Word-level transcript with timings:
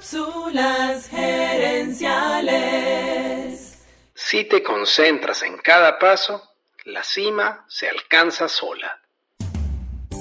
Cápsulas 0.00 1.08
gerenciales. 1.08 3.74
Si 4.14 4.44
te 4.44 4.62
concentras 4.62 5.42
en 5.42 5.58
cada 5.62 5.98
paso, 5.98 6.42
la 6.86 7.04
cima 7.04 7.66
se 7.68 7.86
alcanza 7.86 8.48
sola. 8.48 8.98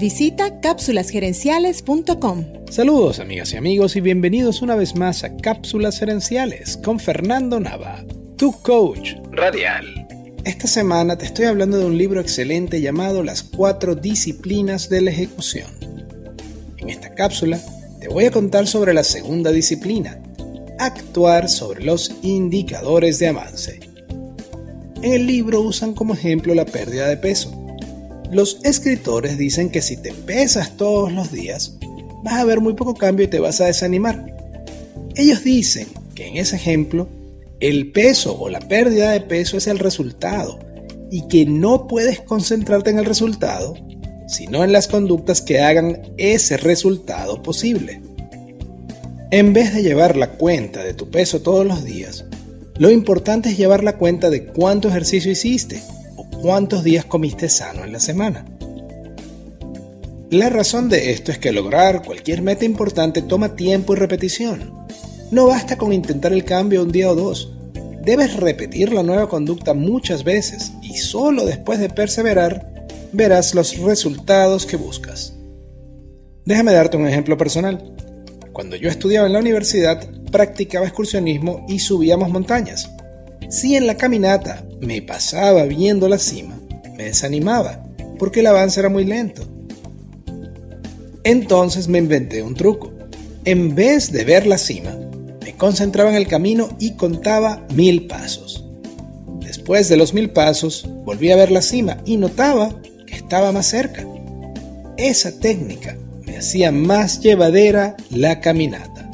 Visita 0.00 0.60
cápsulasgerenciales.com. 0.60 2.66
Saludos 2.68 3.20
amigas 3.20 3.52
y 3.52 3.58
amigos 3.58 3.94
y 3.94 4.00
bienvenidos 4.00 4.60
una 4.60 4.74
vez 4.74 4.96
más 4.96 5.22
a 5.22 5.36
Cápsulas 5.36 6.00
Gerenciales 6.00 6.76
con 6.84 6.98
Fernando 6.98 7.60
Nava, 7.60 8.04
tu 8.36 8.60
coach 8.62 9.12
Radial. 9.30 9.86
Esta 10.44 10.66
semana 10.66 11.16
te 11.16 11.26
estoy 11.26 11.44
hablando 11.44 11.78
de 11.78 11.84
un 11.84 11.96
libro 11.96 12.20
excelente 12.20 12.80
llamado 12.80 13.22
Las 13.22 13.44
cuatro 13.44 13.94
disciplinas 13.94 14.88
de 14.88 15.02
la 15.02 15.12
ejecución. 15.12 15.70
En 16.76 16.88
esta 16.88 17.14
cápsula 17.14 17.60
te 18.00 18.08
voy 18.08 18.24
a 18.24 18.30
contar 18.30 18.66
sobre 18.66 18.94
la 18.94 19.04
segunda 19.04 19.52
disciplina, 19.52 20.18
actuar 20.78 21.50
sobre 21.50 21.84
los 21.84 22.12
indicadores 22.22 23.18
de 23.18 23.28
avance. 23.28 23.80
En 25.02 25.12
el 25.12 25.26
libro 25.26 25.60
usan 25.60 25.92
como 25.92 26.14
ejemplo 26.14 26.54
la 26.54 26.64
pérdida 26.64 27.08
de 27.08 27.18
peso. 27.18 27.54
Los 28.30 28.58
escritores 28.64 29.36
dicen 29.36 29.70
que 29.70 29.82
si 29.82 29.98
te 29.98 30.12
pesas 30.12 30.76
todos 30.78 31.12
los 31.12 31.30
días, 31.30 31.76
vas 32.22 32.34
a 32.34 32.44
ver 32.44 32.60
muy 32.60 32.72
poco 32.72 32.94
cambio 32.94 33.26
y 33.26 33.28
te 33.28 33.38
vas 33.38 33.60
a 33.60 33.66
desanimar. 33.66 34.34
Ellos 35.14 35.44
dicen 35.44 35.88
que 36.14 36.28
en 36.28 36.38
ese 36.38 36.56
ejemplo, 36.56 37.06
el 37.60 37.92
peso 37.92 38.38
o 38.38 38.48
la 38.48 38.60
pérdida 38.60 39.10
de 39.10 39.20
peso 39.20 39.58
es 39.58 39.66
el 39.66 39.78
resultado 39.78 40.58
y 41.10 41.28
que 41.28 41.44
no 41.44 41.86
puedes 41.86 42.20
concentrarte 42.20 42.90
en 42.90 42.98
el 42.98 43.04
resultado, 43.04 43.74
sino 44.30 44.62
en 44.62 44.72
las 44.72 44.86
conductas 44.86 45.42
que 45.42 45.60
hagan 45.60 46.02
ese 46.16 46.56
resultado 46.56 47.42
posible. 47.42 48.00
En 49.32 49.52
vez 49.52 49.74
de 49.74 49.82
llevar 49.82 50.16
la 50.16 50.30
cuenta 50.30 50.84
de 50.84 50.94
tu 50.94 51.10
peso 51.10 51.40
todos 51.42 51.66
los 51.66 51.84
días, 51.84 52.24
lo 52.76 52.90
importante 52.90 53.50
es 53.50 53.58
llevar 53.58 53.82
la 53.82 53.96
cuenta 53.96 54.30
de 54.30 54.46
cuánto 54.46 54.88
ejercicio 54.88 55.32
hiciste 55.32 55.82
o 56.16 56.24
cuántos 56.42 56.84
días 56.84 57.04
comiste 57.04 57.48
sano 57.48 57.84
en 57.84 57.92
la 57.92 58.00
semana. 58.00 58.44
La 60.30 60.48
razón 60.48 60.88
de 60.88 61.10
esto 61.10 61.32
es 61.32 61.38
que 61.38 61.50
lograr 61.50 62.04
cualquier 62.04 62.40
meta 62.40 62.64
importante 62.64 63.22
toma 63.22 63.56
tiempo 63.56 63.94
y 63.94 63.96
repetición. 63.96 64.72
No 65.32 65.46
basta 65.46 65.76
con 65.76 65.92
intentar 65.92 66.32
el 66.32 66.44
cambio 66.44 66.82
un 66.82 66.92
día 66.92 67.10
o 67.10 67.16
dos. 67.16 67.52
Debes 68.04 68.36
repetir 68.36 68.92
la 68.92 69.02
nueva 69.02 69.28
conducta 69.28 69.74
muchas 69.74 70.22
veces 70.22 70.72
y 70.82 70.98
solo 70.98 71.44
después 71.44 71.80
de 71.80 71.90
perseverar 71.90 72.69
verás 73.12 73.54
los 73.54 73.76
resultados 73.78 74.66
que 74.66 74.76
buscas. 74.76 75.34
Déjame 76.44 76.72
darte 76.72 76.96
un 76.96 77.06
ejemplo 77.06 77.36
personal. 77.36 77.94
Cuando 78.52 78.76
yo 78.76 78.88
estudiaba 78.88 79.26
en 79.26 79.32
la 79.32 79.38
universidad, 79.38 80.08
practicaba 80.30 80.86
excursionismo 80.86 81.64
y 81.68 81.78
subíamos 81.78 82.30
montañas. 82.30 82.90
Si 83.48 83.76
en 83.76 83.86
la 83.86 83.96
caminata 83.96 84.64
me 84.80 85.02
pasaba 85.02 85.64
viendo 85.64 86.08
la 86.08 86.18
cima, 86.18 86.58
me 86.96 87.04
desanimaba, 87.04 87.84
porque 88.18 88.40
el 88.40 88.46
avance 88.46 88.80
era 88.80 88.88
muy 88.88 89.04
lento. 89.04 89.42
Entonces 91.24 91.88
me 91.88 91.98
inventé 91.98 92.42
un 92.42 92.54
truco. 92.54 92.92
En 93.44 93.74
vez 93.74 94.12
de 94.12 94.24
ver 94.24 94.46
la 94.46 94.58
cima, 94.58 94.96
me 95.42 95.56
concentraba 95.56 96.10
en 96.10 96.16
el 96.16 96.26
camino 96.26 96.76
y 96.78 96.92
contaba 96.92 97.66
mil 97.74 98.06
pasos. 98.06 98.64
Después 99.40 99.88
de 99.88 99.96
los 99.96 100.14
mil 100.14 100.30
pasos, 100.30 100.88
volví 101.04 101.30
a 101.30 101.36
ver 101.36 101.50
la 101.50 101.62
cima 101.62 101.98
y 102.04 102.16
notaba 102.16 102.74
estaba 103.30 103.52
más 103.52 103.66
cerca. 103.66 104.04
Esa 104.96 105.30
técnica 105.30 105.96
me 106.26 106.38
hacía 106.38 106.72
más 106.72 107.20
llevadera 107.20 107.96
la 108.10 108.40
caminata. 108.40 109.08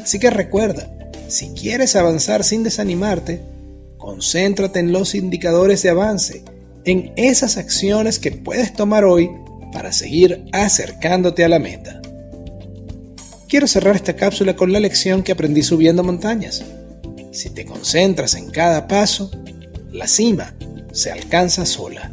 Así 0.00 0.20
que 0.20 0.30
recuerda, 0.30 0.88
si 1.26 1.48
quieres 1.48 1.96
avanzar 1.96 2.44
sin 2.44 2.62
desanimarte, 2.62 3.40
concéntrate 3.98 4.78
en 4.78 4.92
los 4.92 5.16
indicadores 5.16 5.82
de 5.82 5.90
avance, 5.90 6.44
en 6.84 7.12
esas 7.16 7.56
acciones 7.56 8.20
que 8.20 8.30
puedes 8.30 8.72
tomar 8.72 9.04
hoy 9.04 9.32
para 9.72 9.90
seguir 9.90 10.44
acercándote 10.52 11.42
a 11.42 11.48
la 11.48 11.58
meta. 11.58 12.00
Quiero 13.48 13.66
cerrar 13.66 13.96
esta 13.96 14.14
cápsula 14.14 14.54
con 14.54 14.72
la 14.72 14.78
lección 14.78 15.24
que 15.24 15.32
aprendí 15.32 15.64
subiendo 15.64 16.04
montañas. 16.04 16.62
Si 17.32 17.50
te 17.50 17.64
concentras 17.64 18.34
en 18.34 18.48
cada 18.52 18.86
paso, 18.86 19.28
la 19.90 20.06
cima 20.06 20.54
se 20.92 21.10
alcanza 21.10 21.66
sola 21.66 22.12